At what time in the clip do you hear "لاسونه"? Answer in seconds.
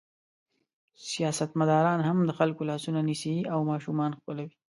2.69-2.99